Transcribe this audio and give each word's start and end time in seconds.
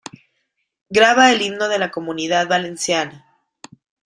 Graba 0.89 1.31
el 1.31 1.43
Himno 1.43 1.67
de 1.69 1.77
la 1.77 1.91
Comunidad 1.91 2.47
Valenciana. 2.47 3.23